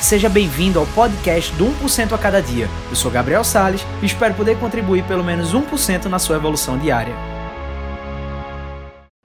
[0.00, 2.66] Seja bem-vindo ao podcast do 1% a cada dia.
[2.88, 7.12] Eu sou Gabriel Sales e espero poder contribuir pelo menos 1% na sua evolução diária.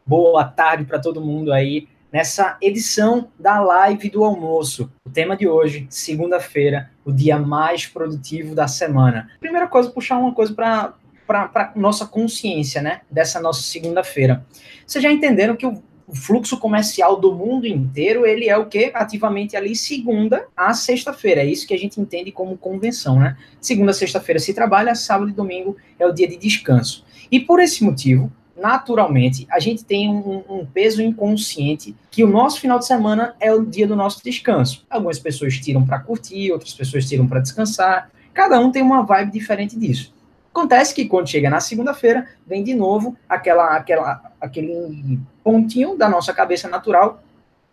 [0.05, 4.91] Boa tarde para todo mundo aí nessa edição da live do almoço.
[5.05, 9.29] O tema de hoje, segunda-feira, o dia mais produtivo da semana.
[9.39, 10.93] Primeira coisa, puxar uma coisa para
[11.25, 13.01] para nossa consciência, né?
[13.09, 14.45] Dessa nossa segunda-feira.
[14.85, 18.91] Vocês já entenderam que o o fluxo comercial do mundo inteiro, ele é o que?
[18.93, 21.41] Ativamente ali segunda a sexta-feira.
[21.41, 23.37] É isso que a gente entende como convenção, né?
[23.61, 27.05] Segunda, sexta-feira se trabalha, sábado e domingo é o dia de descanso.
[27.31, 32.59] E por esse motivo, naturalmente, a gente tem um, um, peso inconsciente que o nosso
[32.59, 34.85] final de semana é o dia do nosso descanso.
[34.89, 38.11] Algumas pessoas tiram para curtir, outras pessoas tiram para descansar.
[38.33, 40.13] Cada um tem uma vibe diferente disso.
[40.53, 46.31] Acontece que quando chega na segunda-feira, vem de novo aquela, aquela, aquele pontinho da nossa
[46.31, 47.23] cabeça natural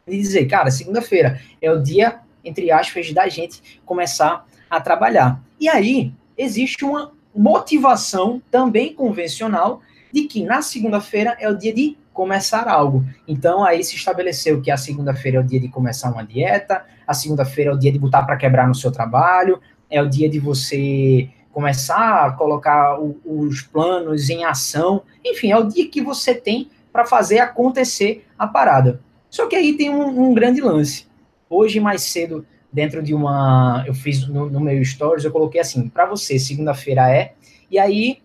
[0.09, 5.43] de dizer, cara, segunda-feira é o dia, entre aspas, da gente começar a trabalhar.
[5.61, 11.99] E aí existe uma motivação também convencional de que na segunda-feira é o dia de
[12.15, 13.05] começar algo.
[13.29, 17.13] Então aí se estabeleceu que a segunda-feira é o dia de começar uma dieta, a
[17.13, 20.39] segunda-feira é o dia de botar para quebrar no seu trabalho, é o dia de
[20.39, 25.03] você começar a colocar o, os planos em ação.
[25.25, 29.01] Enfim, é o dia que você tem para fazer acontecer a parada.
[29.29, 31.07] Só que aí tem um, um, grande lance.
[31.49, 33.85] Hoje, mais cedo, dentro de uma.
[33.87, 37.35] Eu fiz no, no meu stories, eu coloquei assim: para você, segunda-feira é.
[37.71, 38.19] E aí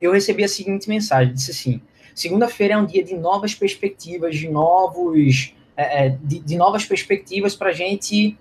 [0.00, 1.80] eu recebi a seguinte mensagem: disse assim.
[2.14, 7.56] Segunda-feira é um dia de novas perspectivas, de novos, é, é de, de novas perspectivas
[7.56, 8.38] para a gente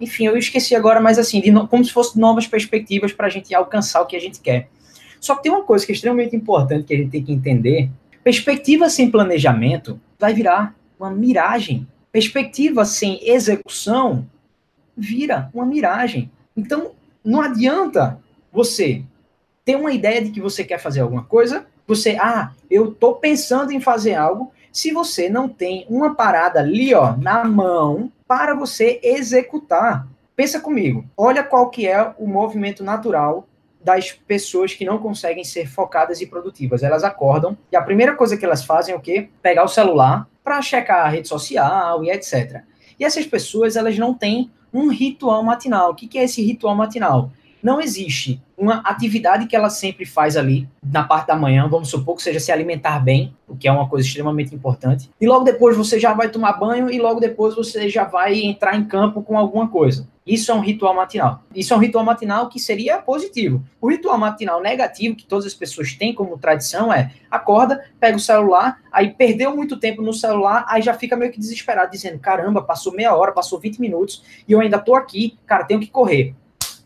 [0.00, 3.54] enfim, eu esqueci agora, mas assim, no, como se fosse novas perspectivas para a gente
[3.54, 4.68] alcançar o que a gente quer.
[5.20, 7.90] Só que tem uma coisa que é extremamente importante que a gente tem que entender:
[8.22, 11.86] perspectiva sem planejamento vai virar uma miragem.
[12.12, 14.26] Perspectiva sem execução
[14.96, 16.30] vira uma miragem.
[16.56, 16.92] Então,
[17.24, 18.18] não adianta
[18.52, 19.02] você
[19.64, 23.70] ter uma ideia de que você quer fazer alguma coisa, você, ah, eu tô pensando
[23.70, 29.00] em fazer algo, se você não tem uma parada ali, ó, na mão, para você
[29.02, 30.06] executar.
[30.36, 33.48] Pensa comigo, olha qual que é o movimento natural
[33.82, 36.82] das pessoas que não conseguem ser focadas e produtivas.
[36.82, 39.30] Elas acordam e a primeira coisa que elas fazem é o quê?
[39.40, 42.62] Pegar o celular para checar a rede social e etc.
[43.00, 45.92] E essas pessoas, elas não têm um ritual matinal.
[45.92, 47.30] O que, é esse ritual matinal?
[47.62, 52.16] Não existe uma atividade que ela sempre faz ali na parte da manhã, vamos supor
[52.16, 55.10] que seja se alimentar bem, o que é uma coisa extremamente importante.
[55.20, 58.76] E logo depois você já vai tomar banho e logo depois você já vai entrar
[58.76, 60.08] em campo com alguma coisa.
[60.28, 61.42] Isso é um ritual matinal.
[61.54, 63.64] Isso é um ritual matinal que seria positivo.
[63.80, 68.20] O ritual matinal negativo, que todas as pessoas têm como tradição, é acorda, pega o
[68.20, 72.62] celular, aí perdeu muito tempo no celular, aí já fica meio que desesperado, dizendo: caramba,
[72.62, 76.34] passou meia hora, passou 20 minutos e eu ainda tô aqui, cara, tenho que correr.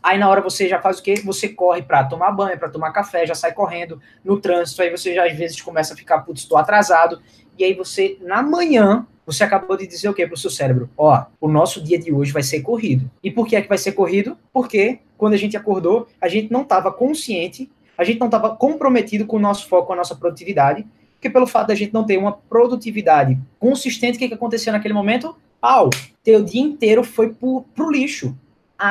[0.03, 1.15] Aí na hora você já faz o quê?
[1.23, 5.15] Você corre para tomar banho, para tomar café, já sai correndo no trânsito, aí você
[5.15, 7.21] já às vezes começa a ficar, putz, estou atrasado.
[7.57, 10.89] E aí você, na manhã, você acabou de dizer o quê para o seu cérebro?
[10.97, 13.09] Ó, o nosso dia de hoje vai ser corrido.
[13.23, 14.37] E por que é que vai ser corrido?
[14.51, 19.25] Porque quando a gente acordou, a gente não estava consciente, a gente não estava comprometido
[19.25, 22.17] com o nosso foco, com a nossa produtividade, porque pelo fato da gente não ter
[22.17, 25.33] uma produtividade consistente, o que, que aconteceu naquele momento?
[25.61, 25.89] Pau!
[26.21, 28.35] Teu dia inteiro foi pro, pro lixo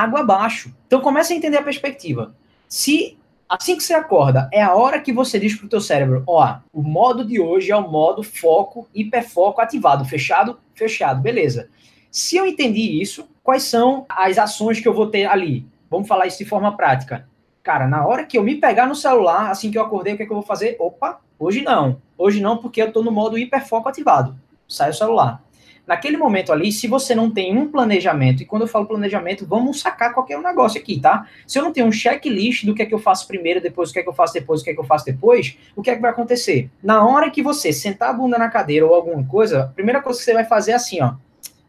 [0.01, 0.75] água abaixo.
[0.87, 2.35] Então comece a entender a perspectiva.
[2.69, 6.59] Se assim que você acorda, é a hora que você diz pro teu cérebro, ó,
[6.73, 11.69] o modo de hoje é o modo foco, hiperfoco ativado, fechado, fechado, beleza.
[12.11, 15.67] Se eu entendi isso, quais são as ações que eu vou ter ali?
[15.91, 17.29] Vamos falar isso de forma prática.
[17.63, 20.23] Cara, na hora que eu me pegar no celular, assim que eu acordei, o que,
[20.23, 20.77] é que eu vou fazer?
[20.81, 22.01] Opa, hoje não.
[22.17, 24.35] Hoje não, porque eu tô no modo hiperfoco ativado.
[24.67, 25.43] Sai o celular.
[25.87, 29.81] Naquele momento ali, se você não tem um planejamento, e quando eu falo planejamento, vamos
[29.81, 31.27] sacar qualquer negócio aqui, tá?
[31.45, 33.93] Se eu não tenho um checklist do que é que eu faço primeiro, depois o
[33.93, 35.91] que é que eu faço depois, o que é que eu faço depois, o que
[35.91, 36.71] é que vai acontecer?
[36.83, 40.19] Na hora que você sentar a bunda na cadeira ou alguma coisa, a primeira coisa
[40.21, 41.15] que você vai fazer é assim, ó.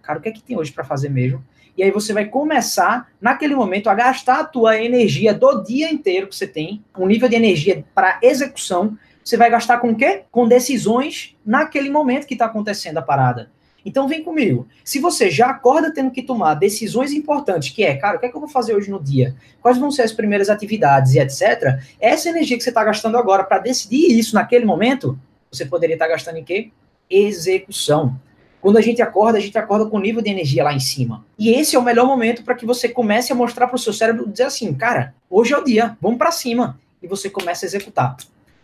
[0.04, 1.44] Cara, o que é que tem hoje para fazer mesmo?
[1.76, 6.28] E aí você vai começar, naquele momento, a gastar a tua energia do dia inteiro
[6.28, 10.24] que você tem, um nível de energia para execução, você vai gastar com o quê?
[10.30, 13.50] Com decisões naquele momento que está acontecendo a parada.
[13.86, 14.68] Então vem comigo.
[14.84, 18.30] Se você já acorda tendo que tomar decisões importantes, que é, cara, o que é
[18.30, 19.36] que eu vou fazer hoje no dia?
[19.62, 21.80] Quais vão ser as primeiras atividades e etc.
[22.00, 25.20] Essa energia que você está gastando agora para decidir isso naquele momento,
[25.52, 26.72] você poderia estar tá gastando em quê?
[27.10, 28.18] Execução.
[28.64, 31.26] Quando a gente acorda, a gente acorda com o nível de energia lá em cima.
[31.38, 33.92] E esse é o melhor momento para que você comece a mostrar para o seu
[33.92, 36.80] cérebro dizer assim, cara, hoje é o dia, vamos para cima.
[37.02, 38.16] E você começa a executar.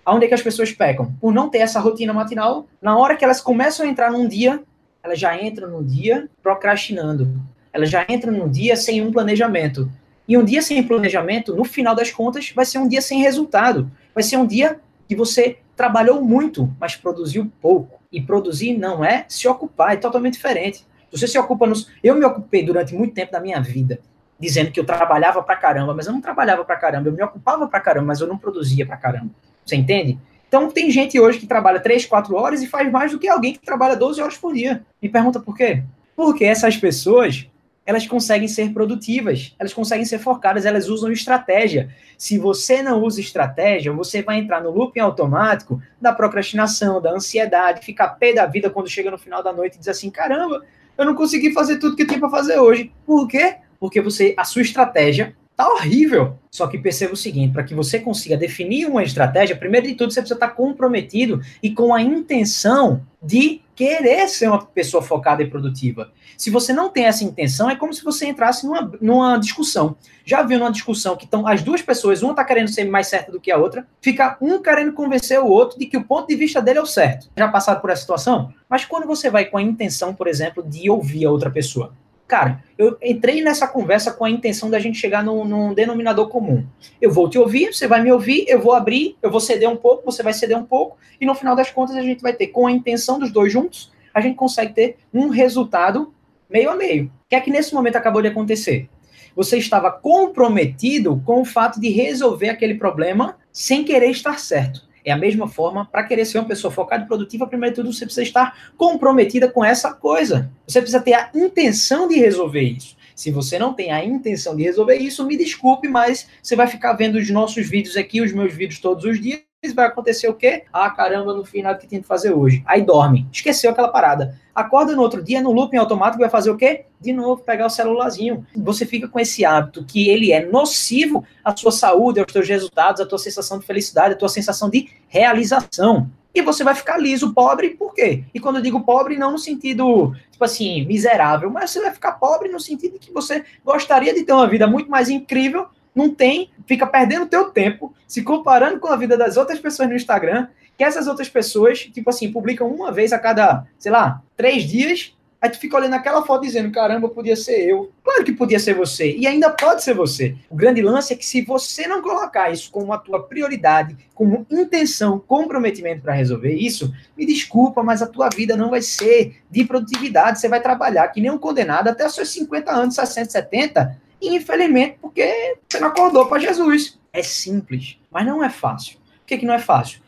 [0.06, 1.14] Aonde é que as pessoas pecam?
[1.20, 4.64] Por não ter essa rotina matinal, na hora que elas começam a entrar num dia,
[5.04, 7.42] ela já entra no dia procrastinando.
[7.72, 9.92] ela já entra num dia sem um planejamento.
[10.28, 13.90] E um dia sem planejamento, no final das contas, vai ser um dia sem resultado.
[14.14, 18.00] Vai ser um dia que você trabalhou muito, mas produziu pouco.
[18.12, 20.86] E produzir não é se ocupar, é totalmente diferente.
[21.12, 21.90] Você se ocupa nos.
[22.04, 24.00] Eu me ocupei durante muito tempo da minha vida
[24.40, 27.68] dizendo que eu trabalhava pra caramba, mas eu não trabalhava pra caramba, eu me ocupava
[27.68, 29.32] pra caramba, mas eu não produzia pra caramba.
[29.66, 30.18] Você entende?
[30.50, 33.54] Então tem gente hoje que trabalha 3, 4 horas e faz mais do que alguém
[33.54, 34.84] que trabalha 12 horas por dia.
[35.02, 35.84] Me pergunta por quê?
[36.16, 37.48] Porque essas pessoas,
[37.86, 41.90] elas conseguem ser produtivas, elas conseguem ser focadas, elas usam estratégia.
[42.18, 47.86] Se você não usa estratégia, você vai entrar no looping automático da procrastinação, da ansiedade,
[47.86, 50.66] ficar pé da vida quando chega no final da noite e diz assim: caramba,
[50.98, 52.92] eu não consegui fazer tudo que eu tinha para fazer hoje.
[53.06, 53.56] Por quê?
[53.80, 56.38] porque você a sua estratégia tá horrível.
[56.50, 60.14] Só que perceba o seguinte, para que você consiga definir uma estratégia, primeiro de tudo
[60.14, 65.50] você precisa estar comprometido e com a intenção de querer ser uma pessoa focada e
[65.50, 66.14] produtiva.
[66.38, 69.98] Se você não tem essa intenção, é como se você entrasse numa, numa discussão.
[70.24, 73.30] Já viu numa discussão que estão as duas pessoas, uma está querendo ser mais certa
[73.30, 76.38] do que a outra, fica um querendo convencer o outro de que o ponto de
[76.38, 77.30] vista dele é o certo.
[77.38, 78.54] Já passaram por essa situação?
[78.70, 81.94] Mas quando você vai com a intenção, por exemplo, de ouvir a outra pessoa,
[82.30, 86.64] Cara, eu entrei nessa conversa com a intenção da gente chegar num, num, denominador comum.
[87.02, 89.76] Eu vou te ouvir, você vai me ouvir, eu vou abrir, eu vou ceder um
[89.76, 92.46] pouco, você vai ceder um pouco, e no final das contas a gente vai ter,
[92.50, 96.14] com a intenção dos dois juntos, a gente consegue ter um resultado
[96.48, 97.06] meio a meio.
[97.06, 98.88] O que é que nesse momento acabou de acontecer?
[99.36, 104.88] Você estava comprometido com o fato de resolver aquele problema sem querer estar certo.
[105.10, 107.92] É a mesma forma, para querer ser uma pessoa focada e produtiva, primeiro de tudo,
[107.92, 110.52] você precisa estar comprometida com essa coisa.
[110.68, 112.96] Você precisa ter a intenção de resolver isso.
[113.16, 116.94] Se você não tem a intenção de resolver isso, me desculpe, mas você vai ficar
[116.94, 119.42] vendo os nossos vídeos aqui, os meus vídeos todos os dias,
[119.80, 120.64] vai acontecer o quê?
[120.72, 122.64] Ah, caramba, no final que tem que fazer hoje.
[122.66, 123.28] Aí dorme.
[123.32, 124.40] Esqueceu aquela parada.
[124.56, 126.86] Acorda no outro dia, no looping automático, vai fazer o quê?
[127.00, 128.46] De novo, pegar o celularzinho.
[128.56, 133.02] Você fica com esse hábito que ele é nocivo à sua saúde, aos seus resultados,
[133.02, 136.10] à tua sensação de felicidade, à tua sensação de realização.
[136.34, 138.24] E você vai ficar liso, pobre, por quê?
[138.34, 142.14] E quando eu digo pobre, não no sentido, tipo assim, miserável, mas você vai ficar
[142.14, 145.68] pobre no sentido de que você gostaria de ter uma vida muito mais incrível,
[146.00, 149.96] não tem, fica perdendo teu tempo, se comparando com a vida das outras pessoas no
[149.96, 150.48] Instagram,
[150.78, 155.14] que essas outras pessoas, tipo assim, publicam uma vez a cada, sei lá, três dias,
[155.42, 157.92] aí tu fica olhando aquela foto dizendo, caramba, podia ser eu.
[158.02, 160.38] Claro que podia ser você, e ainda pode ser você.
[160.50, 164.46] O grande lance é que se você não colocar isso como a tua prioridade, como
[164.50, 169.66] intenção, comprometimento para resolver isso, me desculpa, mas a tua vida não vai ser de
[169.66, 174.02] produtividade, você vai trabalhar que nem um condenado até os seus 50 anos, 60, 70,
[174.08, 177.00] e infelizmente porque você não acordou para Jesus.
[177.12, 178.98] É simples, mas não é fácil.
[179.20, 180.02] Por que, que não é fácil?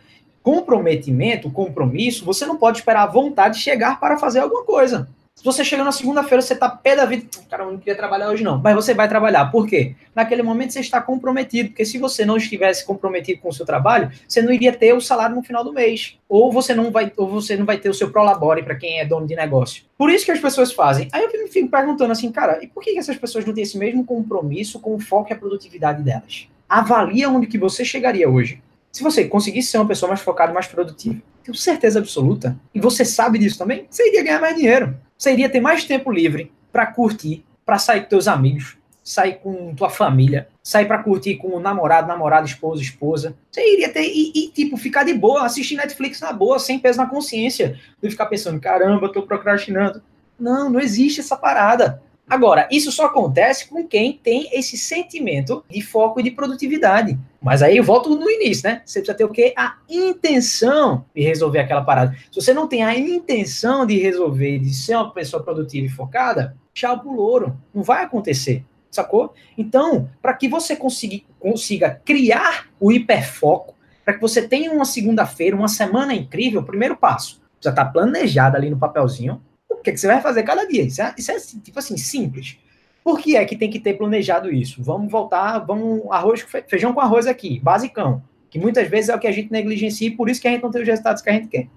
[0.44, 5.10] Comprometimento, compromisso, você não pode esperar a vontade de chegar para fazer alguma coisa.
[5.42, 7.26] Se você chega na segunda-feira, você está pé da vida.
[7.50, 8.60] Cara, eu não queria trabalhar hoje, não.
[8.60, 9.48] Mas você vai trabalhar.
[9.48, 9.96] Por quê?
[10.14, 11.70] Naquele momento você está comprometido.
[11.70, 15.02] Porque se você não estivesse comprometido com o seu trabalho, você não iria ter o
[15.02, 16.16] salário no final do mês.
[16.30, 19.06] Ou você não vai, ou você não vai ter o seu prolabore para quem é
[19.06, 19.84] dono de negócio.
[19.98, 21.08] Por isso que as pessoas fazem.
[21.12, 24.06] Aí eu fico perguntando assim, cara, e por que essas pessoas não têm esse mesmo
[24.06, 26.48] compromisso com o foco e a produtividade delas?
[26.70, 28.62] Avalia onde que você chegaria hoje.
[28.92, 33.04] Se você conseguisse ser uma pessoa mais focada, mais produtiva, tenho certeza absoluta, e você
[33.04, 36.88] sabe disso também, você iria ganhar mais dinheiro você iria ter mais tempo livre para
[36.88, 41.60] curtir, para sair com teus amigos, sair com tua família, sair para curtir com o
[41.60, 43.38] namorado, namorada, esposa, esposa.
[43.52, 46.98] Você iria ter e, e, tipo ficar de boa, assistir Netflix na boa, sem peso
[46.98, 50.02] na consciência, de ficar pensando, caramba, tô procrastinando.
[50.40, 52.02] Não, não existe essa parada.
[52.32, 57.20] Agora, isso só acontece com quem tem esse sentimento de foco e de produtividade.
[57.42, 58.82] Mas aí eu volto no início, né?
[58.86, 59.54] Você precisa ter o quê?
[59.58, 62.16] A intenção de resolver aquela parada.
[62.32, 66.56] Se você não tem a intenção de resolver, de ser uma pessoa produtiva e focada,
[66.74, 67.58] tchau pro louro.
[67.76, 69.34] Não vai acontecer, sacou?
[69.58, 75.54] Então, para que você consiga, consiga criar o hiperfoco, para que você tenha uma segunda-feira,
[75.54, 79.42] uma semana incrível, primeiro passo, já está planejado ali no papelzinho,
[79.74, 80.84] o que, que você vai fazer cada dia.
[80.84, 82.58] Isso é, isso é, tipo assim, simples.
[83.04, 84.84] Por que é que tem que ter planejado isso?
[84.84, 88.22] Vamos voltar, vamos arroz, feijão com arroz aqui, basicão.
[88.50, 90.62] Que muitas vezes é o que a gente negligencia e por isso que a gente
[90.62, 91.68] não tem os resultados que a gente quer.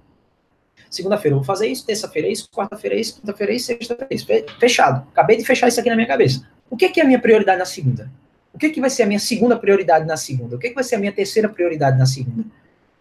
[0.90, 4.14] Segunda-feira eu vou fazer isso, terça-feira é isso, quarta-feira é isso, quinta-feira é isso, sexta-feira
[4.14, 4.26] isso.
[4.58, 5.06] Fechado.
[5.12, 6.46] Acabei de fechar isso aqui na minha cabeça.
[6.70, 8.10] O que é, que é a minha prioridade na segunda?
[8.52, 10.54] O que, é que vai ser a minha segunda prioridade na segunda?
[10.54, 12.44] O que, é que vai ser a minha terceira prioridade na segunda?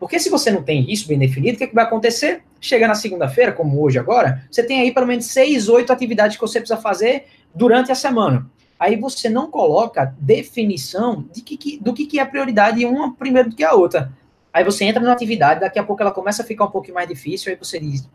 [0.04, 2.44] Porque se você não tem isso bem definido, o que, é que vai acontecer?
[2.60, 6.42] Chega na segunda-feira, como hoje agora, você tem aí pelo menos seis, oito atividades que
[6.42, 8.46] você precisa fazer durante a semana.
[8.78, 13.56] Aí você não coloca definição de que, do que, que é prioridade uma primeiro do
[13.56, 14.12] que a outra.
[14.52, 17.08] Aí você entra na atividade, daqui a pouco ela começa a ficar um pouquinho mais
[17.08, 18.06] difícil, aí você diz,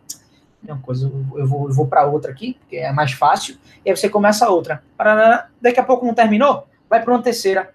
[0.63, 4.11] uma coisa, eu vou, vou para outra aqui, que é mais fácil, e aí você
[4.11, 4.85] começa a outra.
[5.59, 6.67] Daqui a pouco não terminou?
[6.87, 7.73] Vai para uma terceira.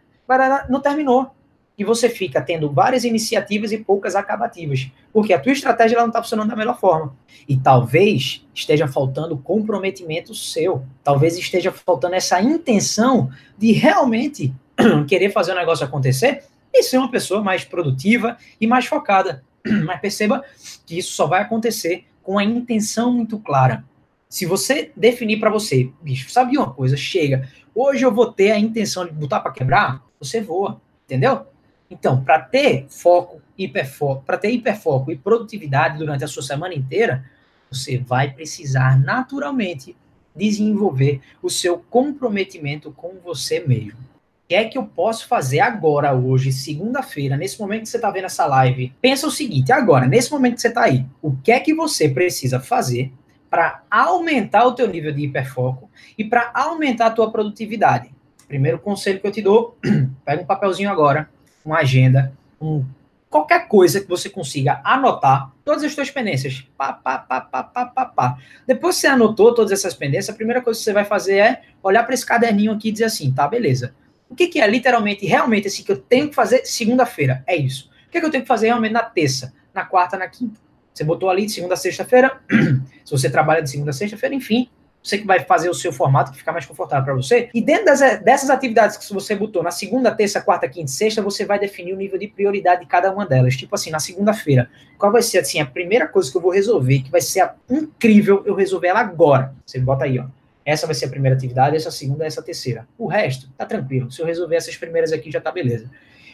[0.70, 1.32] Não terminou
[1.77, 6.22] e você fica tendo várias iniciativas e poucas acabativas, porque a tua estratégia não está
[6.22, 7.15] funcionando da melhor forma.
[7.48, 14.53] E talvez esteja faltando comprometimento seu, talvez esteja faltando essa intenção de realmente
[15.08, 19.44] querer fazer o negócio acontecer e ser uma pessoa mais produtiva e mais focada.
[19.86, 20.44] Mas perceba
[20.86, 23.84] que isso só vai acontecer com a intenção muito clara.
[24.30, 26.98] Se você definir para você, bicho, sabe uma coisa?
[26.98, 31.46] Chega, hoje eu vou ter a intenção de botar para quebrar, você voa, entendeu?
[31.94, 37.24] Então, para ter foco, hiperfoco, para ter hiperfoco e produtividade durante a sua semana inteira,
[37.72, 39.96] você vai precisar naturalmente
[40.36, 44.00] desenvolver o seu comprometimento com você mesmo.
[44.00, 48.10] O que é que eu posso fazer agora, hoje, segunda-feira, nesse momento que você está
[48.10, 48.92] vendo essa live?
[49.00, 52.10] Pensa o seguinte, agora, nesse momento que você está aí, o que é que você
[52.10, 53.14] precisa fazer
[53.52, 58.12] para aumentar o teu nível de hiperfoco e para aumentar a tua produtividade?
[58.48, 59.78] Primeiro conselho que eu te dou,
[60.26, 61.30] pega um papelzinho agora,
[61.65, 62.86] uma agenda, um,
[63.29, 66.67] qualquer coisa que você consiga anotar todas as suas pendências.
[66.77, 68.38] Pá, pá, pá, pá, pá, pá, pá.
[68.67, 71.62] Depois que você anotou todas essas pendências, a primeira coisa que você vai fazer é
[71.82, 73.96] olhar para esse caderninho aqui e dizer assim, tá, beleza.
[74.29, 77.43] O que, que é literalmente, realmente, assim, que eu tenho que fazer segunda-feira?
[77.48, 77.89] É isso.
[78.08, 80.60] O que, que eu tenho que fazer realmente na terça, na quarta, na quinta?
[80.93, 82.39] Você botou ali de segunda a sexta-feira,
[83.03, 84.70] se você trabalha de segunda a sexta-feira, enfim,
[85.03, 87.50] você que vai fazer o seu formato que ficar mais confortável para você.
[87.53, 91.22] E dentro das, dessas atividades que você botou na segunda, terça, quarta, quinta e sexta,
[91.22, 93.57] você vai definir o nível de prioridade de cada uma delas.
[93.57, 97.01] Tipo assim, na segunda-feira, qual vai ser assim a primeira coisa que eu vou resolver,
[97.01, 99.53] que vai ser incrível eu resolver ela agora.
[99.65, 100.25] Você bota aí, ó.
[100.65, 102.88] Essa vai ser a primeira atividade, essa segunda, essa terceira.
[102.98, 104.10] O resto, tá tranquilo.
[104.10, 105.89] Se eu resolver essas primeiras aqui, já tá beleza.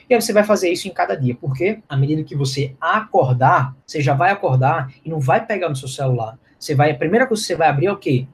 [0.08, 3.76] E aí você vai fazer isso em cada dia, porque à medida que você acordar,
[3.86, 6.38] você já vai acordar e não vai pegar no seu celular.
[6.60, 8.28] Você vai, a primeira coisa que você vai abrir é o quê?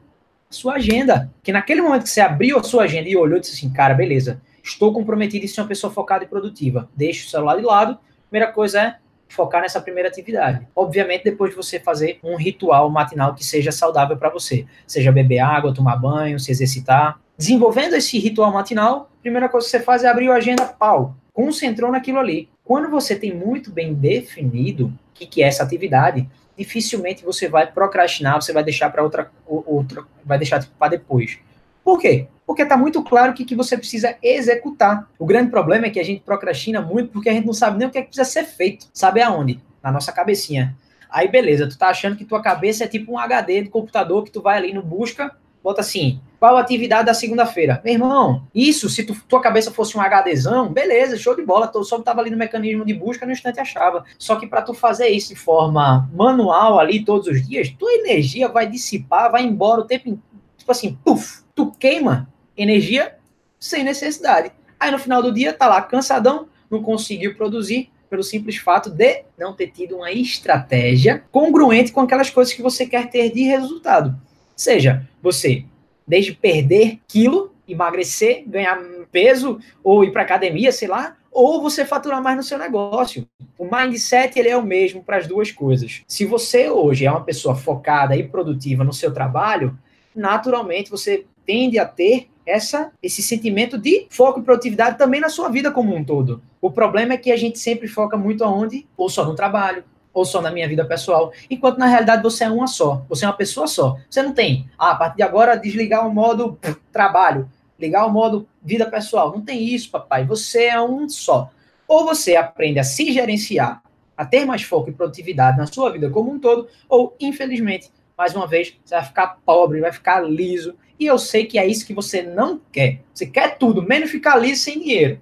[0.55, 1.31] Sua agenda.
[1.43, 3.93] Que naquele momento que você abriu a sua agenda e olhou e disse assim, cara,
[3.93, 6.89] beleza, estou comprometido em ser uma pessoa focada e produtiva.
[6.95, 7.97] Deixa o celular de lado.
[8.29, 8.95] Primeira coisa é
[9.27, 10.65] focar nessa primeira atividade.
[10.75, 15.39] Obviamente, depois de você fazer um ritual matinal que seja saudável para você, seja beber
[15.39, 17.19] água, tomar banho, se exercitar.
[17.38, 21.91] Desenvolvendo esse ritual matinal, primeira coisa que você faz é abrir a agenda, pau, concentrou
[21.91, 22.50] naquilo ali.
[22.63, 27.71] Quando você tem muito bem definido o que, que é essa atividade, dificilmente você vai
[27.71, 31.38] procrastinar, você vai deixar para outra, outra, vai deixar para depois.
[31.83, 32.27] Por quê?
[32.45, 35.07] Porque está muito claro que, que você precisa executar.
[35.19, 37.88] O grande problema é que a gente procrastina muito porque a gente não sabe nem
[37.88, 38.88] o que, é que precisa ser feito.
[38.93, 39.59] Sabe aonde?
[39.83, 40.75] Na nossa cabecinha.
[41.09, 44.31] Aí beleza, tu tá achando que tua cabeça é tipo um HD do computador que
[44.31, 45.35] tu vai ali no busca,
[45.65, 47.81] bota assim, qual atividade da segunda-feira?
[47.84, 51.84] Meu irmão, isso, se tu, tua cabeça fosse um HDzão, beleza, show de bola, tu
[51.84, 54.05] só tava ali no mecanismo de busca, no instante achava.
[54.19, 58.48] Só que para tu fazer isso de forma manual ali todos os dias, tua energia
[58.48, 60.19] vai dissipar, vai embora o tempo,
[60.55, 63.15] tipo assim, puf, tu queima energia
[63.60, 64.51] sem necessidade.
[64.79, 69.24] Aí no final do dia tá lá cansadão, não conseguiu produzir, pelo simples fato de
[69.36, 74.15] não ter tido uma estratégia congruente com aquelas coisas que você quer ter de resultado.
[74.55, 75.65] Seja você
[76.07, 78.77] desde perder quilo, emagrecer, ganhar
[79.12, 83.27] peso, ou ir para academia, sei lá, ou você faturar mais no seu negócio.
[83.57, 86.03] O mindset ele é o mesmo para as duas coisas.
[86.07, 89.77] Se você hoje é uma pessoa focada e produtiva no seu trabalho,
[90.15, 95.50] naturalmente você tende a ter essa esse sentimento de foco e produtividade também na sua
[95.50, 96.41] vida como um todo.
[96.62, 98.88] O problema é que a gente sempre foca muito aonde?
[98.95, 99.83] Ou só no trabalho,
[100.15, 103.27] ou só na minha vida pessoal, enquanto na realidade você é uma só, você é
[103.27, 103.98] uma pessoa só.
[104.10, 106.57] Você não tem, ah, a partir de agora, desligar o modo
[106.89, 109.34] trabalho, ligar o modo vida pessoal.
[109.34, 110.25] Não tem isso, papai.
[110.25, 111.51] Você é um só.
[111.86, 113.84] Ou você aprende a se gerenciar,
[114.15, 118.34] a ter mais foco e produtividade na sua vida como um todo, ou, infelizmente, mais
[118.34, 120.75] uma vez, você vai ficar pobre, vai ficar liso.
[120.98, 123.01] E eu sei que é isso que você não quer.
[123.13, 125.22] Você quer tudo, menos ficar liso sem dinheiro.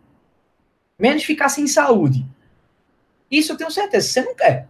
[0.99, 2.23] Menos ficar sem saúde.
[3.31, 4.67] Isso eu tenho certeza, você não quer.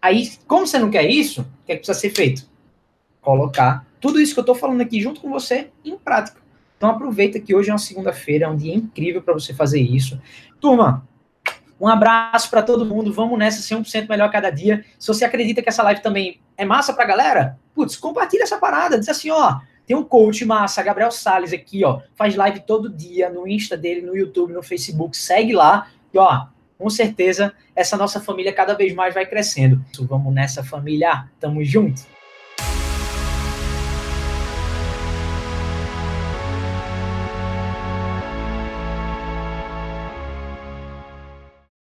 [0.00, 2.48] Aí, como você não quer isso, o que, é que precisa ser feito?
[3.20, 6.40] Colocar tudo isso que eu estou falando aqui junto com você em prática.
[6.76, 10.20] Então aproveita que hoje é uma segunda-feira, é um dia incrível para você fazer isso.
[10.60, 11.06] Turma,
[11.80, 13.12] um abraço para todo mundo.
[13.12, 14.84] Vamos nessa, ser 1% melhor cada dia.
[14.98, 18.58] Se você acredita que essa live também é massa para a galera, putz, compartilha essa
[18.58, 18.98] parada.
[18.98, 23.30] Diz assim, ó, tem um coach massa, Gabriel Sales aqui, ó, faz live todo dia
[23.30, 25.16] no Insta dele, no YouTube, no Facebook.
[25.16, 25.88] Segue lá.
[26.12, 26.46] E ó,
[26.78, 29.84] com certeza essa nossa família cada vez mais vai crescendo.
[30.02, 32.06] Vamos nessa família, tamo junto.